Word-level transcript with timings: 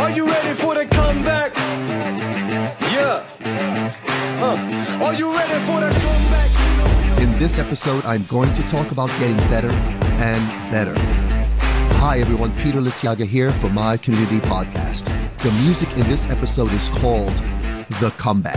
Are 0.00 0.10
you 0.10 0.26
ready 0.26 0.54
for 0.54 0.74
the 0.74 0.86
comeback? 0.86 1.54
Yeah. 2.90 3.22
Uh, 4.40 5.04
are 5.04 5.14
you 5.14 5.30
ready 5.36 5.64
for 5.66 5.78
the 5.78 5.90
comeback? 6.00 7.20
In 7.20 7.38
this 7.38 7.58
episode, 7.58 8.02
I'm 8.06 8.24
going 8.24 8.50
to 8.54 8.62
talk 8.62 8.92
about 8.92 9.10
getting 9.18 9.36
better 9.50 9.68
and 9.68 10.70
better. 10.72 10.94
Hi, 11.98 12.18
everyone. 12.18 12.54
Peter 12.56 12.80
Liciaga 12.80 13.26
here 13.26 13.50
for 13.50 13.68
my 13.68 13.98
community 13.98 14.40
podcast. 14.40 15.04
The 15.38 15.52
music 15.62 15.90
in 15.92 16.04
this 16.04 16.26
episode 16.30 16.72
is 16.72 16.88
called 16.88 17.36
The 18.00 18.10
Comeback 18.16 18.56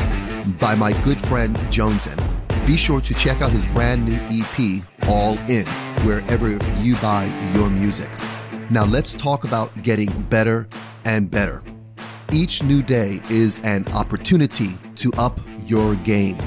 by 0.60 0.76
my 0.76 0.94
good 1.04 1.20
friend 1.28 1.58
Jonezen. 1.70 2.18
Be 2.66 2.78
sure 2.78 3.02
to 3.02 3.14
check 3.16 3.42
out 3.42 3.52
his 3.52 3.66
brand 3.66 4.06
new 4.06 4.18
EP, 4.32 4.82
All 5.10 5.38
In, 5.50 5.66
wherever 6.06 6.50
you 6.82 6.96
buy 7.02 7.26
your 7.54 7.70
music. 7.70 8.10
Now, 8.70 8.86
let's 8.86 9.14
talk 9.14 9.44
about 9.44 9.84
getting 9.84 10.10
better 10.30 10.70
and 11.06 11.30
better. 11.30 11.64
Each 12.32 12.64
new 12.64 12.82
day 12.82 13.22
is 13.30 13.60
an 13.60 13.88
opportunity 13.90 14.78
to 14.96 15.12
up 15.14 15.40
your 15.66 15.96
game. 15.98 16.38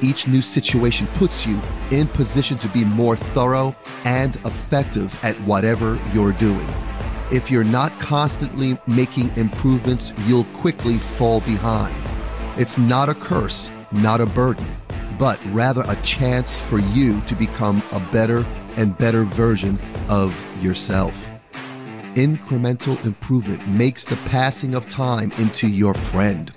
Each 0.00 0.26
new 0.26 0.42
situation 0.42 1.06
puts 1.14 1.46
you 1.46 1.60
in 1.90 2.06
position 2.08 2.56
to 2.58 2.68
be 2.68 2.84
more 2.84 3.16
thorough 3.16 3.74
and 4.04 4.36
effective 4.36 5.18
at 5.24 5.38
whatever 5.42 6.00
you're 6.12 6.32
doing. 6.32 6.68
If 7.32 7.50
you're 7.50 7.64
not 7.64 7.98
constantly 7.98 8.78
making 8.86 9.36
improvements, 9.36 10.12
you'll 10.26 10.44
quickly 10.44 10.98
fall 10.98 11.40
behind. 11.40 11.96
It's 12.56 12.78
not 12.78 13.08
a 13.08 13.14
curse, 13.14 13.70
not 13.90 14.20
a 14.20 14.26
burden, 14.26 14.66
but 15.18 15.40
rather 15.46 15.82
a 15.88 15.96
chance 15.96 16.60
for 16.60 16.78
you 16.78 17.20
to 17.22 17.34
become 17.34 17.82
a 17.92 18.00
better 18.12 18.46
and 18.76 18.96
better 18.96 19.24
version 19.24 19.78
of 20.08 20.32
yourself. 20.62 21.28
Incremental 22.16 22.96
improvement 23.04 23.68
makes 23.68 24.06
the 24.06 24.16
passing 24.24 24.74
of 24.74 24.88
time 24.88 25.30
into 25.32 25.68
your 25.68 25.92
friend. 25.92 26.50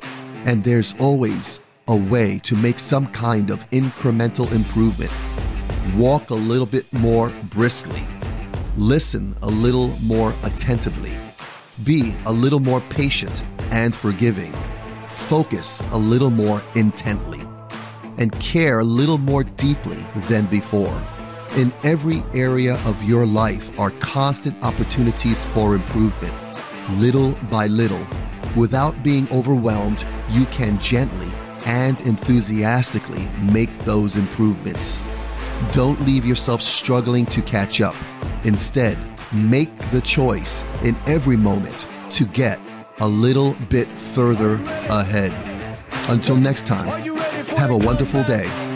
And 0.46 0.64
there's 0.64 0.96
always 1.02 1.60
a 1.90 1.96
way 1.98 2.40
to 2.44 2.56
make 2.56 2.80
some 2.80 3.08
kind 3.08 3.52
of 3.52 3.70
incremental 3.72 4.50
improvement. 4.54 5.12
Walk 5.98 6.30
a 6.30 6.34
little 6.34 6.66
bit 6.66 6.86
more 6.94 7.28
briskly. 7.50 8.02
Listen 8.78 9.36
a 9.42 9.48
little 9.48 9.90
more 10.00 10.34
attentively. 10.44 11.12
Be 11.84 12.16
a 12.26 12.32
little 12.32 12.62
more 12.62 12.80
patient 12.80 13.44
and 13.70 13.94
forgiving. 13.94 14.54
Focus 15.10 15.82
a 15.92 15.98
little 15.98 16.30
more 16.30 16.64
intently. 16.76 17.42
And 18.18 18.32
care 18.40 18.80
a 18.80 18.86
little 18.86 19.18
more 19.18 19.44
deeply 19.44 20.06
than 20.30 20.46
before. 20.46 21.06
In 21.58 21.74
every 21.84 22.24
area 22.36 22.76
of 22.86 23.04
your 23.04 23.26
life 23.26 23.72
are 23.80 23.90
constant 24.00 24.64
opportunities 24.64 25.46
for 25.46 25.76
improvement. 25.76 26.34
Little 27.00 27.32
by 27.50 27.68
little, 27.68 28.06
without 28.56 29.04
being 29.04 29.28
overwhelmed, 29.32 30.06
you 30.30 30.46
can 30.46 30.80
gently 30.80 31.28
and 31.66 32.00
enthusiastically 32.02 33.28
make 33.42 33.76
those 33.80 34.16
improvements. 34.16 35.02
Don't 35.72 36.00
leave 36.02 36.24
yourself 36.24 36.62
struggling 36.62 37.26
to 37.28 37.42
catch 37.42 37.82
up. 37.82 37.96
Instead, 38.46 38.98
make 39.34 39.76
the 39.92 40.02
choice 40.02 40.64
in 40.84 40.96
every 41.08 41.36
moment 41.36 41.88
to 42.12 42.26
get 42.26 42.60
a 43.02 43.08
little 43.08 43.54
bit 43.70 43.88
further 43.98 44.56
ahead. 44.90 45.34
Until 46.10 46.38
next 46.38 46.66
time, 46.66 46.88
have 47.58 47.72
a 47.72 47.78
wonderful 47.78 48.24
day. 48.24 48.69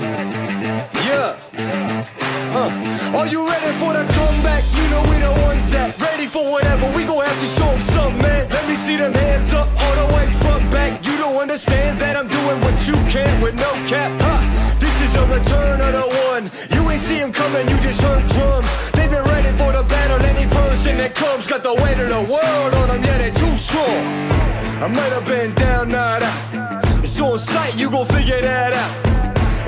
Gon' 7.06 7.26
have 7.26 7.40
to 7.40 7.48
show 7.48 7.72
them 8.00 8.18
man. 8.20 8.48
Let 8.50 8.68
me 8.68 8.76
see 8.76 8.96
them 8.96 9.14
hands 9.14 9.54
up 9.54 9.68
all 9.82 9.96
the 10.02 10.14
way 10.16 10.26
front 10.42 10.72
back. 10.72 11.06
You 11.06 11.18
don't 11.18 11.36
understand 11.36 12.00
that 12.00 12.16
I'm 12.16 12.28
doing 12.28 12.60
what 12.62 12.76
you 12.88 12.96
can't 13.12 13.44
with 13.44 13.56
no 13.56 13.72
cap. 13.92 14.12
Ha! 14.22 14.36
This 14.80 14.96
is 15.04 15.12
the 15.12 15.26
return 15.28 15.82
of 15.82 15.92
the 16.00 16.08
one. 16.32 16.44
You 16.72 16.90
ain't 16.90 17.02
see 17.02 17.18
him 17.18 17.34
coming, 17.34 17.68
you 17.68 17.78
just 17.84 18.02
heard 18.02 18.26
drums. 18.32 18.70
They've 18.96 19.12
been 19.12 19.26
ready 19.26 19.52
for 19.60 19.72
the 19.76 19.84
battle. 19.84 20.20
Any 20.24 20.48
person 20.48 20.98
that 20.98 21.14
comes 21.14 21.46
got 21.46 21.62
the 21.62 21.74
weight 21.76 22.00
of 22.00 22.08
the 22.08 22.24
world 22.32 22.74
on 22.74 22.88
them. 22.88 23.04
Yeah, 23.04 23.18
they're 23.18 23.36
too 23.36 23.56
strong. 23.60 24.32
I 24.80 24.88
might 24.88 25.12
have 25.12 25.26
been 25.26 25.54
down, 25.56 25.90
not 25.90 26.24
out. 26.24 27.04
It's 27.04 27.20
on 27.20 27.38
sight, 27.38 27.78
you 27.78 27.92
gon' 27.92 28.06
figure 28.08 28.40
that 28.40 28.72
out. 28.72 28.94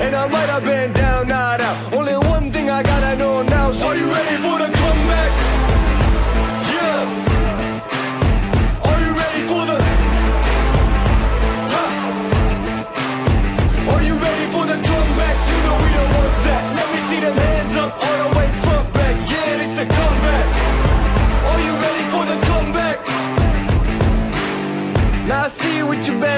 And 0.00 0.16
I 0.16 0.26
might 0.28 0.48
have 0.48 0.64
been 0.64 0.92
down, 0.92 1.28
not 1.28 1.60
out. 1.60 1.92
Only 1.92 2.16
one 2.16 2.50
thing 2.50 2.70
I 2.70 2.82
gotta 2.82 3.16
know 3.16 3.42
now. 3.42 3.72
Are 3.86 3.96
you 3.96 4.08
ready 4.12 4.36
for 4.40 4.58
the 4.58 4.75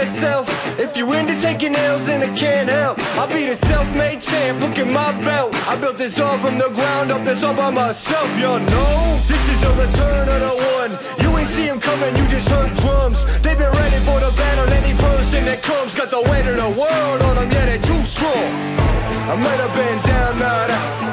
you 0.08 0.14
with 0.14 0.22
your 0.22 0.32
bad 0.32 0.46
self. 0.46 0.78
If 0.78 0.96
you're 0.96 1.14
into 1.14 1.36
taking 1.40 1.74
L's, 1.74 2.06
then 2.06 2.22
I 2.22 2.34
can't 2.36 2.68
help. 2.68 2.98
I'll 3.16 3.28
be 3.28 3.46
the 3.46 3.56
self-made 3.56 4.20
champ, 4.20 4.60
look 4.60 4.78
at 4.78 4.86
my 4.86 5.12
belt. 5.24 5.54
I 5.68 5.76
built 5.76 5.98
this 5.98 6.18
all 6.18 6.38
from 6.38 6.58
the 6.58 6.70
ground 6.70 7.12
up, 7.12 7.24
this 7.24 7.42
all 7.42 7.54
by 7.54 7.70
myself, 7.70 8.28
y'all 8.40 8.60
know. 8.60 9.20
This 9.26 9.42
is 9.50 9.60
the 9.60 9.70
return 9.70 10.28
of 10.28 10.40
the 10.40 10.54
one. 10.78 10.92
You 11.22 11.36
ain't 11.38 11.48
see 11.48 11.66
him 11.66 11.80
coming, 11.80 12.16
you 12.16 12.28
just 12.28 12.48
heard 12.48 12.74
drums. 12.76 13.24
They've 13.40 13.58
been 13.58 13.72
ready 13.72 13.98
for 14.04 14.20
the 14.20 14.32
battle. 14.36 14.68
Any 14.72 14.94
person 14.98 15.44
that 15.46 15.62
comes 15.62 15.94
got 15.94 16.10
the 16.10 16.22
weight 16.22 16.46
of 16.46 16.56
the 16.56 16.70
world 16.78 17.22
on 17.22 17.36
them, 17.36 17.50
yeah, 17.50 17.66
they're 17.66 17.82
too 17.82 18.02
strong. 18.02 18.50
I 19.28 19.36
might 19.36 19.60
have 19.60 19.74
been 19.74 19.98
down, 20.06 20.38
not 20.38 20.70
out. 20.70 21.07